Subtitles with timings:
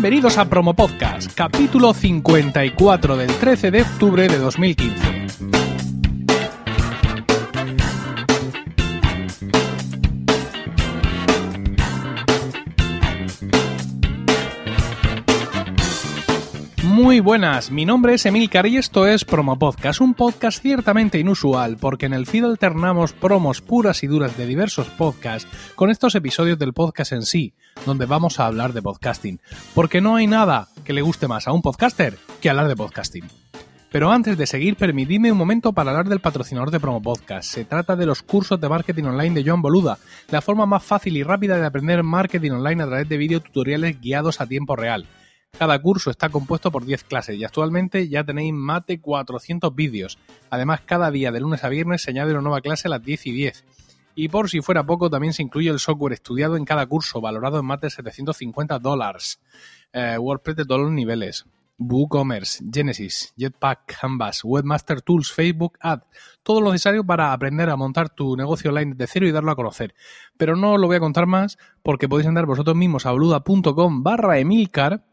[0.00, 5.19] Bienvenidos a Promo Podcast, capítulo 54 del 13 de octubre de 2015.
[17.00, 21.78] Muy buenas, mi nombre es Emilcar y esto es Promo Podcast, un podcast ciertamente inusual
[21.78, 26.58] porque en el feed alternamos promos puras y duras de diversos podcasts con estos episodios
[26.58, 27.54] del podcast en sí,
[27.86, 29.40] donde vamos a hablar de podcasting,
[29.74, 33.24] porque no hay nada que le guste más a un podcaster que hablar de podcasting.
[33.90, 37.50] Pero antes de seguir, permitidme un momento para hablar del patrocinador de Promo Podcast.
[37.50, 39.96] Se trata de los cursos de marketing online de Joan Boluda,
[40.30, 44.42] la forma más fácil y rápida de aprender marketing online a través de videotutoriales guiados
[44.42, 45.06] a tiempo real.
[45.58, 50.18] Cada curso está compuesto por 10 clases y actualmente ya tenéis más de 400 vídeos.
[50.48, 53.26] Además, cada día de lunes a viernes se añade una nueva clase a las 10
[53.26, 53.64] y 10.
[54.14, 57.58] Y por si fuera poco, también se incluye el software estudiado en cada curso, valorado
[57.58, 59.40] en más de 750 dólares.
[59.92, 61.44] Eh, WordPress de todos los niveles.
[61.80, 66.04] WooCommerce, Genesis, Jetpack, Canvas, Webmaster Tools, Facebook Ads,
[66.42, 69.56] todo lo necesario para aprender a montar tu negocio online de cero y darlo a
[69.56, 69.94] conocer.
[70.36, 74.02] Pero no os lo voy a contar más porque podéis andar vosotros mismos a boluda.com
[74.02, 75.04] barra emilcar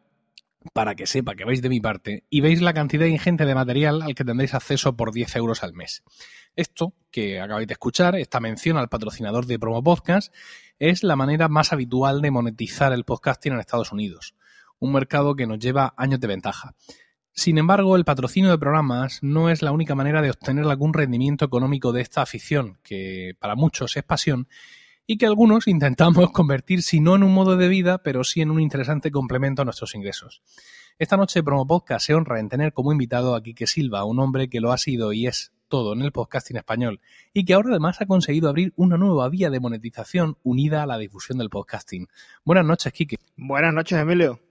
[0.74, 4.02] para que sepa que vais de mi parte y veis la cantidad ingente de material
[4.02, 6.04] al que tendréis acceso por 10 euros al mes.
[6.56, 10.34] Esto que acabáis de escuchar, esta mención al patrocinador de Promo Podcast,
[10.80, 14.36] es la manera más habitual de monetizar el podcasting en Estados Unidos,
[14.80, 16.76] un mercado que nos lleva años de ventaja.
[17.32, 21.46] Sin embargo, el patrocinio de programas no es la única manera de obtener algún rendimiento
[21.46, 24.48] económico de esta afición, que para muchos es pasión,
[25.08, 28.52] y que algunos intentamos convertir si no en un modo de vida, pero sí en
[28.52, 30.44] un interesante complemento a nuestros ingresos.
[31.00, 34.50] Esta noche Promo Podcast se honra en tener como invitado a Quique Silva, un hombre
[34.50, 37.02] que lo ha sido y es todo en el podcasting español
[37.34, 40.98] y que ahora además ha conseguido abrir una nueva vía de monetización unida a la
[40.98, 42.08] difusión del podcasting.
[42.44, 43.18] Buenas noches, Quique.
[43.36, 44.47] Buenas noches, Emilio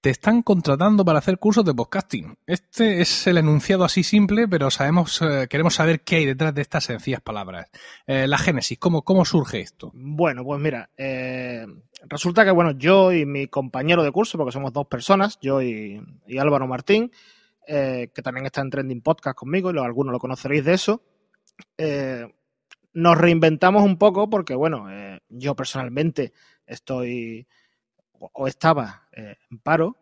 [0.00, 2.38] te están contratando para hacer cursos de podcasting.
[2.46, 6.62] Este es el enunciado así simple, pero sabemos, eh, queremos saber qué hay detrás de
[6.62, 7.68] estas sencillas palabras.
[8.06, 9.90] Eh, la génesis, ¿cómo, ¿cómo surge esto?
[9.94, 11.66] Bueno, pues mira, eh,
[12.08, 16.00] resulta que bueno, yo y mi compañero de curso, porque somos dos personas, yo y,
[16.38, 17.12] Álvaro Martín,
[17.66, 21.02] que también está en Trending Podcast conmigo, y algunos lo conoceréis de eso,
[22.94, 24.86] nos reinventamos un poco porque, bueno,
[25.28, 26.32] yo personalmente
[26.66, 27.46] estoy
[28.20, 29.96] o estaba eh, en paro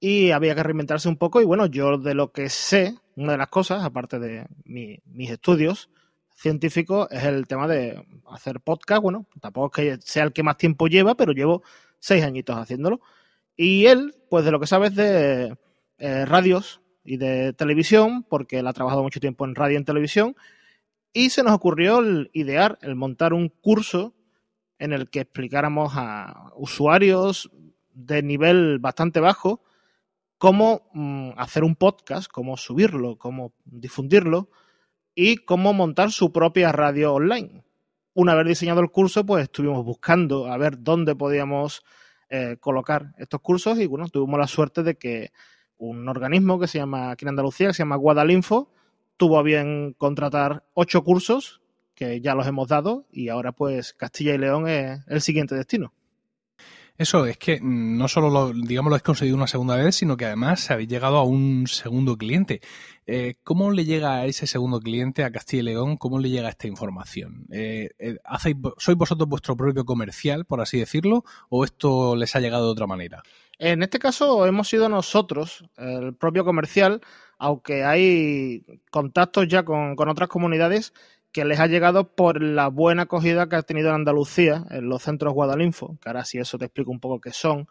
[0.00, 3.38] y había que reinventarse un poco y bueno, yo de lo que sé, una de
[3.38, 5.88] las cosas, aparte de mis estudios
[6.34, 10.56] científicos, es el tema de hacer podcast, bueno, tampoco es que sea el que más
[10.56, 11.62] tiempo lleva, pero llevo
[11.98, 13.00] seis añitos haciéndolo.
[13.56, 15.56] Y él, pues de lo que sabe es de
[15.98, 19.84] eh, radios y de televisión, porque él ha trabajado mucho tiempo en radio y en
[19.84, 20.36] televisión,
[21.12, 24.13] y se nos ocurrió el idear, el montar un curso
[24.84, 27.50] en el que explicáramos a usuarios
[27.90, 29.62] de nivel bastante bajo
[30.36, 34.50] cómo mm, hacer un podcast, cómo subirlo, cómo difundirlo
[35.14, 37.64] y cómo montar su propia radio online.
[38.12, 41.82] Una vez diseñado el curso, pues estuvimos buscando a ver dónde podíamos
[42.28, 45.32] eh, colocar estos cursos y bueno, tuvimos la suerte de que
[45.78, 48.70] un organismo que se llama aquí en Andalucía, que se llama Guadalinfo,
[49.16, 51.62] tuvo a bien contratar ocho cursos
[51.94, 55.92] que ya los hemos dado y ahora pues Castilla y León es el siguiente destino.
[56.96, 60.26] Eso es que no solo lo, digamos, lo has conseguido una segunda vez, sino que
[60.26, 62.60] además habéis llegado a un segundo cliente.
[63.04, 65.96] Eh, ¿Cómo le llega a ese segundo cliente a Castilla y León?
[65.96, 67.46] ¿Cómo le llega esta información?
[67.50, 68.18] Eh, eh
[68.78, 72.86] ¿Sois vosotros vuestro propio comercial, por así decirlo, o esto les ha llegado de otra
[72.86, 73.24] manera?
[73.58, 77.00] En este caso hemos sido nosotros, el propio comercial,
[77.38, 80.92] aunque hay contactos ya con, con otras comunidades
[81.34, 85.02] que les ha llegado por la buena acogida que ha tenido en Andalucía, en los
[85.02, 87.66] centros Guadalinfo, que ahora sí eso te explico un poco qué son,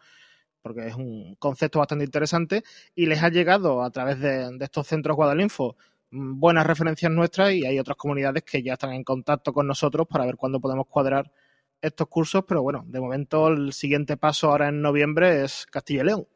[0.60, 2.62] porque es un concepto bastante interesante,
[2.94, 5.76] y les ha llegado a través de, estos centros Guadalinfo
[6.10, 10.06] mm, buenas referencias nuestras y hay otras comunidades que ya están en contacto con nosotros
[10.06, 11.32] para ver cuándo podemos cuadrar
[11.80, 16.06] estos cursos, pero bueno, de momento el siguiente paso ahora en noviembre es Castilla y
[16.06, 16.26] León.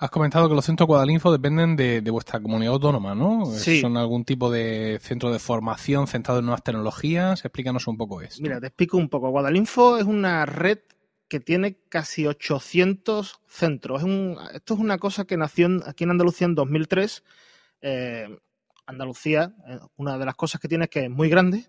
[0.00, 3.44] Has comentado que los centros Guadalinfo dependen de, vuestra comunidad autónoma, ¿no?
[3.44, 3.82] Sí.
[3.82, 7.44] ¿Son algún tipo de centro de formación centrado en nuevas tecnologías?
[7.44, 8.42] Explícanos un poco esto.
[8.42, 9.28] Mira, te explico un poco.
[9.28, 10.78] Guadalinfo es una red
[11.28, 14.02] que tiene casi 800 centros.
[14.54, 17.22] esto es una cosa que nació aquí en Andalucía en 2003.
[17.82, 18.38] Eh,
[18.86, 21.66] Andalucía, eh, una de las cosas que tiene es que es muy grande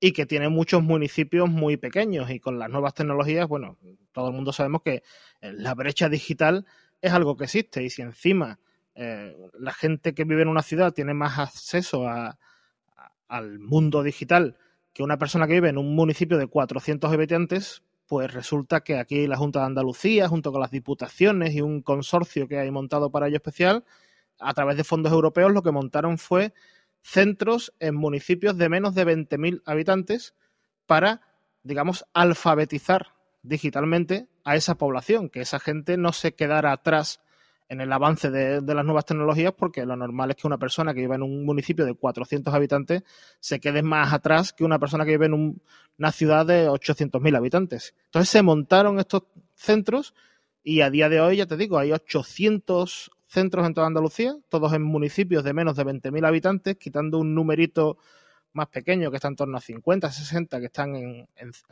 [0.00, 3.78] y que tiene muchos municipios muy pequeños y con las nuevas tecnologías, bueno,
[4.10, 5.04] todo el mundo sabemos que
[5.40, 6.66] la brecha digital
[7.00, 8.58] es algo que existe y si encima
[8.94, 12.06] eh, la gente que vive en una ciudad tiene más acceso
[13.28, 14.56] al mundo digital
[14.92, 19.26] que una persona que vive en un municipio de 400 habitantes, pues resulta que aquí
[19.26, 23.28] la Junta de Andalucía, junto con las diputaciones y un consorcio que hay montado para
[23.28, 23.84] ello especial,
[24.40, 26.52] a través de fondos europeos lo que montaron fue
[27.02, 30.34] centros en municipios de menos de 20.000 habitantes
[30.86, 31.22] para,
[31.62, 37.20] digamos, alfabetizar digitalmente a esa población, que esa gente no se quedara atrás
[37.70, 41.02] en el avance de, las nuevas tecnologías, porque lo normal es que una persona que
[41.02, 43.04] vive en un municipio de 400 habitantes
[43.38, 45.60] se quede más atrás que una persona que vive en
[45.96, 47.94] una ciudad de 800.000 habitantes.
[48.06, 49.22] Entonces se montaron estos
[49.54, 50.14] centros
[50.64, 54.72] y a día de hoy, ya te digo, hay 800 centros en toda Andalucía, todos
[54.72, 57.98] en municipios de menos de 20.000 habitantes, quitando un numerito
[58.52, 61.28] más pequeño que está en torno a 50, 60, que están en,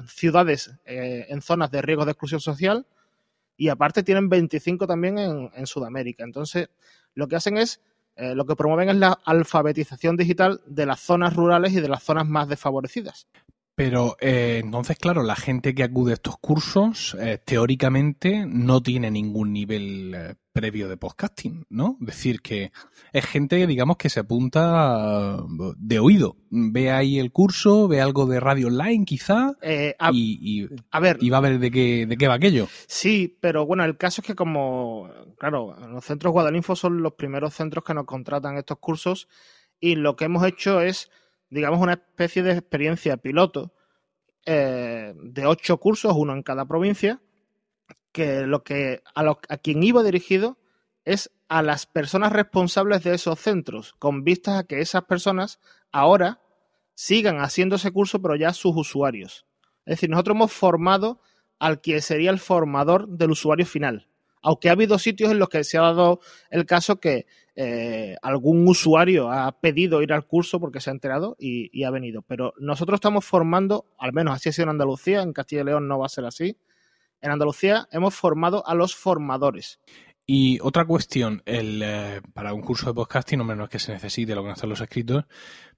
[0.06, 2.86] ciudades, eh, en zonas de riesgo de exclusión social,
[3.56, 6.22] y aparte tienen 25 también en, Sudamérica.
[6.22, 6.68] Entonces,
[7.14, 7.80] lo que hacen es,
[8.14, 12.04] eh, lo que promueven es la alfabetización digital de las zonas rurales y de las
[12.04, 13.26] zonas más desfavorecidas.
[13.74, 19.08] Pero eh, entonces, claro, la gente que acude a estos cursos eh, teóricamente no tiene
[19.08, 21.96] ningún nivel previo de podcasting, ¿no?
[22.00, 22.72] Es decir, que
[23.12, 25.38] es gente, digamos, que se apunta
[25.76, 26.36] de oído.
[26.50, 29.52] Ve ahí el curso, ve algo de radio online quizá
[30.12, 32.68] y, a ver, y va a ver de qué, de qué va aquello.
[32.86, 37.54] Sí, pero bueno, el caso es que como, claro, los centros Guadalinfo son los primeros
[37.54, 39.28] centros que nos contratan estos cursos
[39.80, 41.10] y lo que hemos hecho es
[41.50, 43.72] digamos, una especie de experiencia piloto
[44.44, 47.20] eh, de ocho cursos, uno en cada provincia,
[48.12, 50.58] que lo que a, a quien iba dirigido
[51.04, 55.60] es a las personas responsables de esos centros, con vistas a que esas personas
[55.92, 56.40] ahora
[56.94, 59.46] sigan haciendo ese curso, pero ya sus usuarios.
[59.86, 61.20] Es decir, nosotros hemos formado
[61.58, 64.08] al que sería el formador del usuario final.
[64.42, 66.20] Aunque ha habido sitios en los que se ha dado
[66.50, 67.26] el caso que
[67.56, 72.22] eh, algún usuario ha pedido ir al curso porque se ha enterado y, ha venido.
[72.22, 75.88] Pero nosotros estamos formando, al menos así ha sido en Andalucía, en Castilla y León
[75.88, 76.56] no va a ser así.
[77.20, 79.80] En Andalucía hemos formado a los formadores.
[80.30, 84.44] Y otra cuestión, eh, para un curso de podcasting, no es que se necesite lo
[84.44, 85.24] que están los escritos,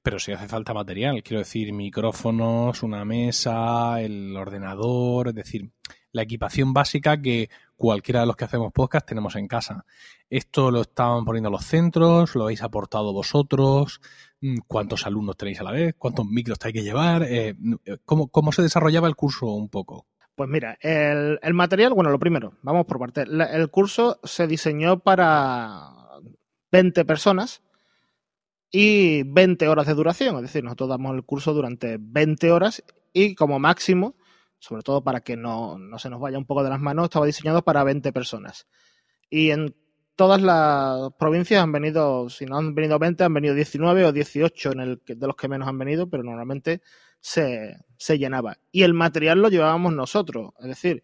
[0.03, 5.71] pero si hace falta material, quiero decir, micrófonos, una mesa, el ordenador, es decir,
[6.13, 9.85] la equipación básica que cualquiera de los que hacemos podcast tenemos en casa.
[10.29, 14.01] Esto lo estaban poniendo los centros, lo habéis aportado vosotros,
[14.41, 17.55] mm, cuántos alumnos tenéis a la vez, cuántos micros hay que llevar, eh,
[17.85, 20.07] eh, ¿cómo, se desarrollaba el curso un poco.
[20.41, 23.25] Pues mira, el, material, bueno, lo primero, vamos por parte.
[23.25, 25.91] El curso se diseñó para
[26.73, 27.61] 20 personas
[28.71, 32.83] y 20 horas de duración, es decir, nosotros damos el curso durante 20 horas
[33.13, 34.15] y como máximo
[34.59, 37.61] sobre todo para que no, se nos vaya un poco de las manos, estaba diseñado
[37.61, 38.67] para 20 personas.
[39.29, 39.77] Y en
[40.17, 44.73] todas las provincias han venido, si no han venido 20, han venido 19 o 18
[44.73, 46.81] en el de los que menos han venido, pero normalmente
[47.21, 47.77] se,
[48.19, 48.59] llenaba.
[48.73, 51.03] Y el material lo llevábamos nosotros, es decir,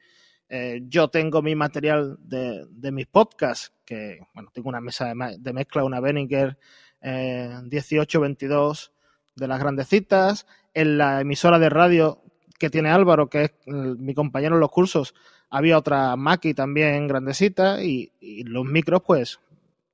[0.49, 5.85] eh, yo tengo mi material de, mis podcasts, que bueno, tengo una mesa de, mezcla,
[5.85, 6.57] una Behringer
[7.01, 8.93] eh, 1822
[9.35, 10.47] de las grandecitas.
[10.73, 12.23] En la emisora de radio
[12.59, 15.15] que tiene Álvaro, que es mi compañero en los cursos,
[15.51, 18.12] había otra Maki también grandecita y,
[18.45, 19.41] los micros, pues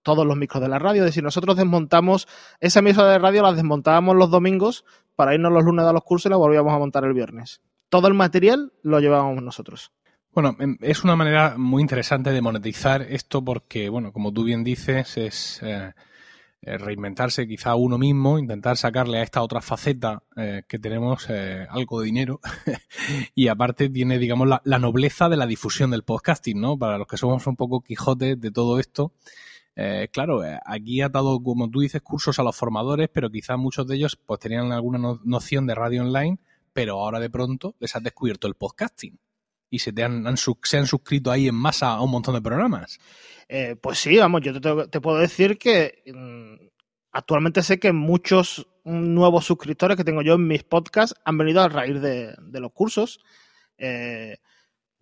[0.03, 1.03] todos los micros de la radio.
[1.03, 2.29] Es decir, nosotros desmontamos
[2.61, 4.85] esa emisora de radio, la desmontábamos los domingos
[5.17, 7.61] para irnos los lunes a los cursos y la volvíamos a montar el viernes.
[7.89, 9.93] Todo el material lo llevábamos nosotros.
[10.35, 14.65] Bueno, em, es una manera muy interesante de monetizar esto porque, bueno, como tú bien
[14.65, 15.93] dices, es eh,
[16.63, 21.29] eh, reinventarse quizá uno mismo, intentar sacarle a esta otra faceta eh, que tenemos
[21.69, 22.41] algo de dinero
[23.35, 26.79] y aparte tiene, digamos, la, nobleza de la difusión del podcasting, ¿no?
[26.79, 29.13] Para los que somos un poco quijotes de todo esto.
[30.11, 33.97] Claro, aquí ha dado, como tú dices, cursos a los formadores, pero quizá muchos de
[33.97, 36.39] ellos pues tenían alguna noción de radio online,
[36.73, 39.19] pero ahora de pronto les has descubierto el podcasting
[39.73, 43.01] y se, te han, suscrito ahí en masa a un montón de programas.
[43.49, 46.67] Eh, pues sí, vamos, yo te, puedo decir que mm,
[47.13, 51.71] actualmente sé que muchos nuevos suscriptores que tengo yo en mis podcasts han venido a
[51.71, 53.21] raíz de, los cursos.
[53.79, 54.37] Eh,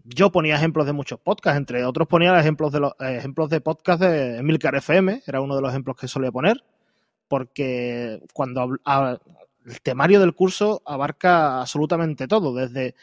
[0.04, 4.02] yo ponía ejemplos de muchos podcasts, entre otros ponía ejemplos de los ejemplos de podcast
[4.02, 6.62] de Emilcar FM, era uno de los ejemplos que solía poner,
[7.28, 8.78] porque cuando
[9.66, 12.94] el temario del curso abarca absolutamente todo, desde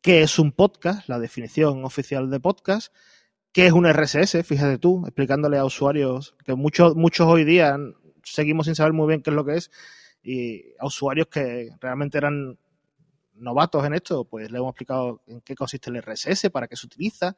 [0.00, 2.92] qué es un podcast, la definición oficial de podcast,
[3.52, 7.76] qué es un RSS, fíjate tú, explicándole a usuarios que muchos, muchos hoy día
[8.22, 9.70] seguimos sin saber muy bien qué es lo que es,
[10.22, 12.58] y a usuarios que realmente eran
[13.36, 16.86] novatos en esto, pues le hemos explicado en qué consiste el RSS, para qué se
[16.86, 17.36] utiliza,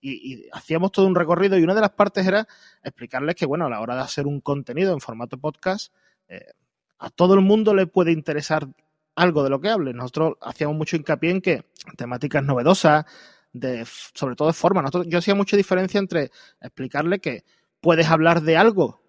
[0.00, 2.46] y, hacíamos todo un recorrido y una de las partes era
[2.82, 5.92] explicarles que, bueno, a la hora de hacer un contenido en formato podcast,
[6.28, 6.52] eh,
[6.98, 8.68] a todo el mundo le puede interesar
[9.14, 9.92] algo de lo que hable.
[9.92, 11.64] Nosotros hacíamos mucho hincapié en que
[11.96, 13.04] temáticas novedosas,
[13.52, 13.84] de,
[14.14, 14.82] sobre todo de forma.
[14.82, 16.30] Nosotros, yo hacía mucha diferencia entre
[16.60, 17.44] explicarle que
[17.80, 19.02] puedes hablar de algo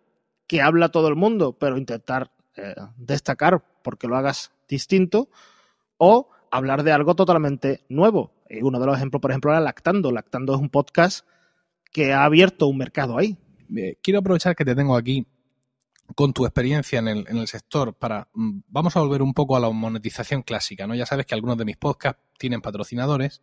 [0.47, 5.29] que habla todo el mundo, pero intentar eh, destacar porque lo hagas distinto,
[5.97, 8.33] o hablar de algo totalmente nuevo.
[8.49, 10.11] Y uno de los ejemplos, por ejemplo, era Lactando.
[10.11, 11.25] Lactando es un podcast
[11.91, 13.37] que ha abierto un mercado ahí.
[13.75, 15.25] Eh, quiero aprovechar que te tengo aquí
[16.15, 19.55] con tu experiencia en el, en el, sector para mm, vamos a volver un poco
[19.55, 20.95] a la monetización clásica, ¿no?
[20.95, 23.41] Ya sabes que algunos de mis podcasts tienen patrocinadores.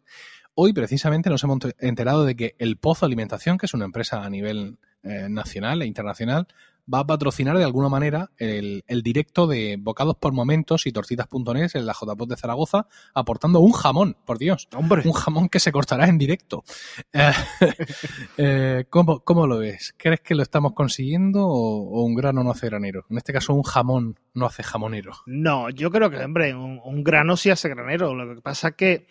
[0.55, 4.31] Hoy precisamente nos hemos enterado de que el Pozo Alimentación, que es una empresa a
[4.31, 6.47] nivel eh, nacional e internacional,
[6.93, 11.71] va a patrocinar de alguna manera el, el directo de Bocados por Momentos y Torcitas.net
[11.75, 14.69] en la JPOT de Zaragoza, aportando un jamón, por Dios.
[14.75, 15.03] Hombre.
[15.05, 16.65] Un jamón que se cortará en directo.
[17.13, 17.33] Eh,
[18.37, 19.95] eh, ¿cómo, ¿cómo, lo ves?
[19.97, 23.05] ¿Crees que lo estamos consiguiendo o, o, un grano no hace granero?
[23.09, 25.13] En este caso, un jamón no hace jamonero.
[25.27, 28.15] No, yo creo que, hombre, un, un grano sí hace granero.
[28.15, 29.07] Lo que pasa es que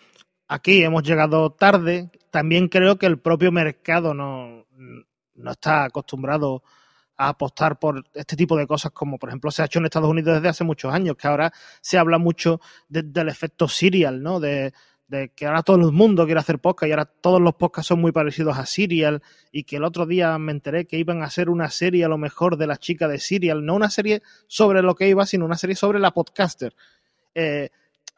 [0.47, 2.11] aquí hemos llegado tarde.
[2.31, 4.65] También creo que el propio mercado no,
[5.39, 6.63] no está acostumbrado
[7.17, 10.09] a apostar por este tipo de cosas como por ejemplo se ha hecho en Estados
[10.09, 14.39] Unidos desde hace muchos años, que ahora se habla mucho de, del efecto serial, ¿no?
[14.39, 14.73] De,
[15.09, 17.99] de, que ahora todo el mundo quiere hacer podcast y ahora todos los podcasts son
[17.99, 21.49] muy parecidos a Serial y que el otro día me enteré que iban a hacer
[21.49, 24.95] una serie a lo mejor de la chica de Serial, no una serie sobre lo
[24.95, 26.75] que iba, sino una serie sobre la podcaster.
[27.33, 27.69] Eh,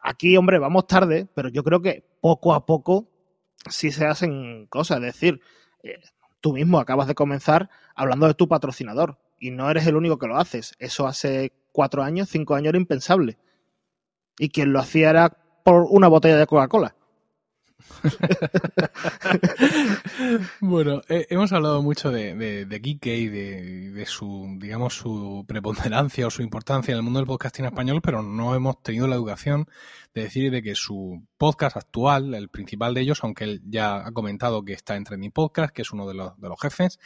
[0.02, 3.08] aquí, hombre, vamos tarde, pero yo creo que poco a poco
[3.70, 5.40] sí se hacen cosas, es decir,
[5.84, 6.00] eh,
[6.42, 10.28] tú mismo acabas de comenzar hablando de tu patrocinador y no eres el único que
[10.28, 10.74] lo haces.
[10.80, 13.38] Eso hace cuatro años, cinco años era impensable.
[14.38, 16.96] Y quien lo hacía era por una botella de Coca-Cola.
[20.60, 26.30] bueno, hemos hablado mucho de, de, de y de, de, su, digamos, su preponderancia o
[26.30, 29.68] su importancia en el mundo del podcasting español, pero no hemos tenido la educación
[30.14, 34.12] de decir de que su podcast actual, el principal de ellos, aunque él ya ha
[34.12, 37.00] comentado que está en Trending Podcast, que es uno de los, de los jefes,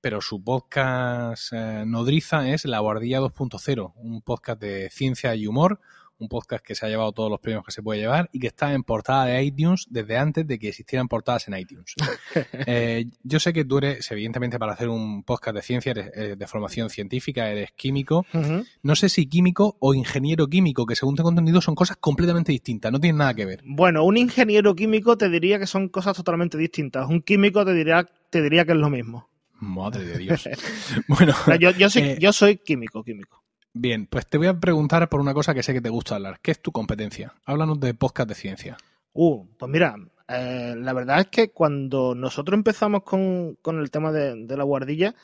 [0.00, 5.80] pero su podcast eh, nodriza es La Guardilla 2.0, un podcast de ciencia y humor,
[6.18, 8.48] un podcast que se ha llevado todos los premios que se puede llevar y que
[8.48, 11.94] está en portada de iTunes desde antes de que existieran portadas en iTunes.
[12.66, 16.38] eh, yo sé que tú eres, evidentemente, para hacer un podcast de ciencia, eres, eres
[16.38, 18.26] de formación científica, eres químico.
[18.32, 18.66] Uh -huh.
[18.82, 22.92] No sé si químico o ingeniero químico, que según tengo entendido son cosas completamente distintas,
[22.92, 23.62] no tienen nada que ver.
[23.64, 27.08] Bueno, un ingeniero químico te diría que son cosas totalmente distintas.
[27.08, 29.28] Un químico te diría, te diría que es lo mismo.
[29.60, 30.48] Madre de Dios.
[31.08, 33.43] bueno, yo, yo, soy, eh, yo soy químico, químico.
[33.76, 36.38] Bien, pues te voy a preguntar por una cosa que sé que te gusta hablar.
[36.40, 37.34] ¿Qué es tu competencia?
[37.44, 38.76] Háblanos de podcast de ciencia.
[39.12, 39.96] Uh, pues mira,
[40.28, 45.16] eh, la verdad es que cuando nosotros empezamos con, con el tema de, la guardilla,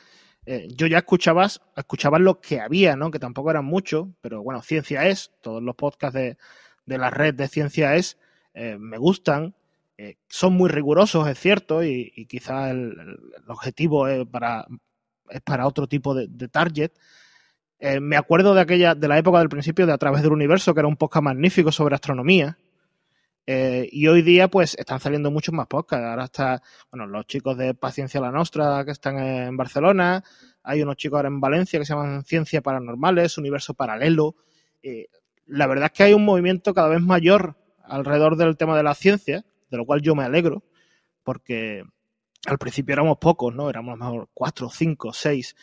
[0.45, 3.09] eh, yo ya escuchaba, escuchaba lo que había, ¿no?
[3.09, 6.37] Que tampoco eran muchos, pero bueno, Ciencia es, todos los podcasts de,
[6.85, 8.17] de la red de Ciencia es,
[8.53, 9.55] eh, me gustan,
[10.27, 13.17] son muy rigurosos, es cierto, y, y quizás el,
[13.47, 14.65] objetivo es para,
[15.29, 16.91] es para otro tipo de target,
[17.83, 20.71] eh, me acuerdo de aquella, de la época del principio de A través del universo,
[20.75, 22.59] que era un podcast magnífico sobre astronomía.
[23.47, 26.05] Eh, y hoy día, pues, están saliendo muchos más podcasts.
[26.05, 26.61] Ahora está,
[26.91, 30.23] bueno, los chicos de Paciencia la Nostra que están en Barcelona.
[30.61, 34.35] Hay unos chicos ahora en Valencia que se llaman Ciencia Paranormales, Universo Paralelo.
[34.83, 35.07] Eh,
[35.47, 38.93] la verdad es que hay un movimiento cada vez mayor alrededor del tema de la
[38.93, 40.63] ciencia, de lo cual yo me alegro,
[41.23, 41.83] porque
[42.45, 43.71] al principio éramos pocos, ¿no?
[43.71, 45.55] Éramos a lo mejor cuatro, cinco, seis.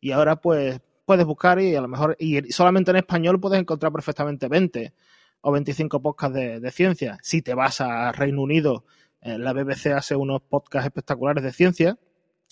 [0.00, 3.92] Y ahora, pues, puedes buscar y a lo mejor, y solamente en español puedes encontrar
[3.92, 4.92] perfectamente 20
[5.40, 7.18] o 25 podcasts de, ciencia.
[7.22, 8.84] Si te vas a Reino Unido,
[9.22, 11.98] eh, la BBC hace unos podcasts espectaculares de ciencia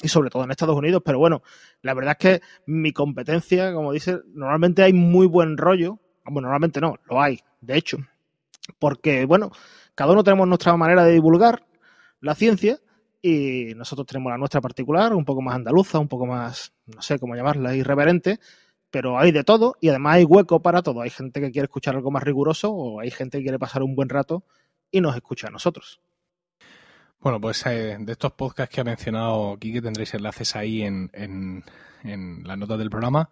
[0.01, 1.43] y sobre todo en Estados Unidos, pero bueno,
[1.83, 6.81] la verdad es que mi competencia, como dice, normalmente hay muy buen rollo, bueno, normalmente
[6.81, 7.99] no, lo hay, de hecho,
[8.79, 9.53] porque bueno,
[9.95, 11.65] cada uno tenemos nuestra manera de divulgar
[12.21, 12.79] la ciencia
[13.27, 17.19] y nosotros tenemos la nuestra particular, un poco más andaluza, un poco más, no sé
[17.19, 18.39] cómo llamarla, irreverente,
[18.91, 21.01] pero hay de todo y además hay hueco para todo.
[21.01, 23.97] Hay gente que quiere escuchar algo más riguroso o hay gente que quiere pasar un
[23.97, 24.45] buen rato
[24.91, 26.03] y nos escucha a nosotros.
[27.19, 31.65] Bueno, pues eh, de estos podcasts que ha mencionado Kike tendréis enlaces ahí en, en,
[32.03, 33.31] en las notas del programa,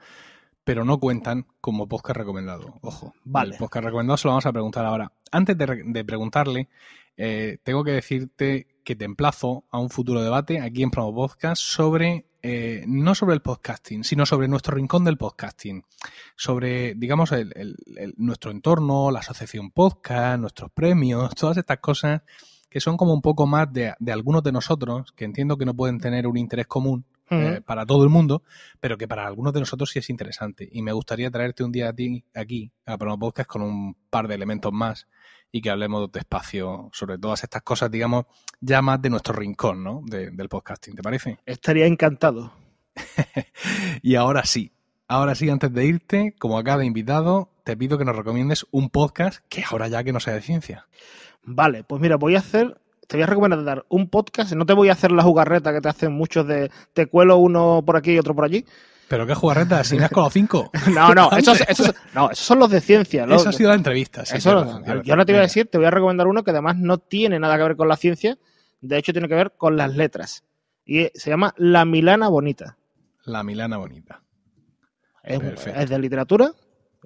[0.64, 2.78] pero no cuentan como podcast recomendado.
[2.80, 3.52] Ojo, vale.
[3.52, 5.12] el podcast recomendado se lo vamos a preguntar ahora.
[5.30, 6.70] Antes de, de preguntarle,
[7.16, 11.62] eh, tengo que decirte que te emplazo a un futuro debate aquí en Promo Podcast
[11.62, 15.84] sobre, eh, no sobre el podcasting, sino sobre nuestro rincón del podcasting,
[16.36, 17.76] sobre, digamos, el,
[18.16, 22.22] nuestro entorno, la asociación podcast, nuestros premios, todas estas cosas
[22.68, 26.00] que son como un poco más de, algunos de nosotros, que entiendo que no pueden
[26.00, 28.42] tener un interés común, eh, para todo el mundo,
[28.80, 30.68] pero que para algunos de nosotros sí es interesante.
[30.70, 34.28] Y me gustaría traerte un día a ti aquí a Promo Podcast con un par
[34.28, 35.06] de elementos más
[35.50, 38.24] y que hablemos despacio sobre todas estas cosas, digamos,
[38.60, 40.02] ya más de nuestro rincón, ¿no?
[40.04, 41.38] del podcasting, ¿te parece?
[41.46, 42.52] Estaría encantado.
[44.02, 44.72] y ahora sí,
[45.08, 48.90] ahora sí, antes de irte, como a cada invitado, te pido que nos recomiendes un
[48.90, 50.88] podcast que ahora ya que no sea de ciencia.
[51.44, 54.52] Vale, pues mira, voy a hacer te voy a recomendar un podcast.
[54.52, 57.82] No te voy a hacer la jugarreta que te hacen muchos de te cuelo uno
[57.84, 58.64] por aquí y otro por allí.
[59.08, 59.84] ¿Pero qué jugarreta?
[59.84, 60.70] ¿Si me has colado cinco?
[60.94, 61.58] no, no, esos,
[62.14, 63.24] no, esos son los de ciencia.
[63.24, 64.24] Eso ha sido la entrevista.
[64.24, 67.38] yo no te voy a decir, te voy a recomendar uno que además no tiene
[67.38, 68.38] nada que ver con la ciencia,
[68.80, 70.44] de hecho tiene que ver con las letras.
[70.86, 72.78] Y se llama La Milana Bonita.
[73.24, 74.22] La Milana Bonita.
[75.22, 76.50] Es, de literatura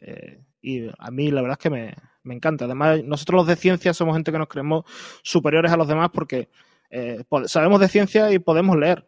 [0.00, 1.94] eh, y a mí la verdad es que me,
[2.26, 2.66] me encanta.
[2.66, 4.84] Además, nosotros los de ciencia somos gente que nos creemos
[5.22, 6.48] superiores a los demás porque
[6.90, 9.06] eh, sabemos de ciencia y podemos leer.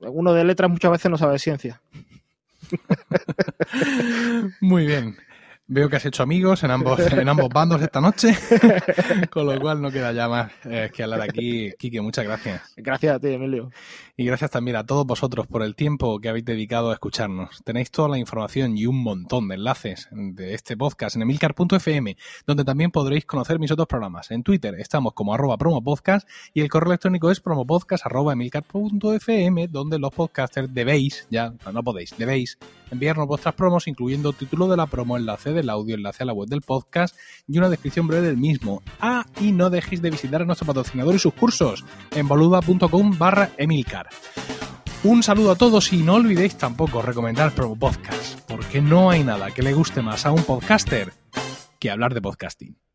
[0.00, 1.80] Uno de letras muchas veces no sabe de ciencia.
[4.60, 5.16] Muy bien.
[5.70, 8.34] Veo que has hecho amigos en ambos, en ambos bandos esta noche,
[9.30, 11.72] con lo cual no queda ya más eh, que hablar aquí.
[11.78, 12.72] Quique, muchas gracias.
[12.78, 13.70] Gracias a ti, Emilio.
[14.16, 17.62] Y gracias también a todos vosotros por el tiempo que habéis dedicado a escucharnos.
[17.64, 22.64] Tenéis toda la información y un montón de enlaces de este podcast en emilcar.fm, donde
[22.64, 24.30] también podréis conocer mis otros programas.
[24.30, 29.98] En Twitter estamos como arroba promopodcast y el correo electrónico es promopodcast arroba emilcar.fm, donde
[29.98, 32.58] los podcasters debéis, ya no podéis, debéis
[32.90, 36.48] enviarnos vuestras promos, incluyendo título de la promo, enlace del audio, enlace a la web
[36.48, 37.16] del podcast
[37.46, 38.82] y una descripción breve del mismo.
[39.00, 43.50] Ah, y no dejéis de visitar a nuestro patrocinador y sus cursos en boluda.com barra
[43.56, 44.08] emilcar.
[45.04, 49.52] Un saludo a todos y no olvidéis tampoco recomendar Promo Podcast, porque no hay nada
[49.52, 51.12] que le guste más a un podcaster
[51.78, 52.87] que hablar de podcasting.